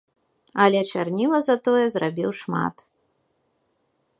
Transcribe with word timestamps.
Але 0.63 0.79
чарніла 0.91 1.39
затое 1.49 1.83
зрабіў 1.97 2.31
шмат. 2.41 2.75